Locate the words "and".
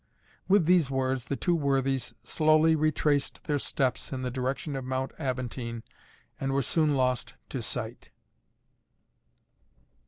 6.39-6.53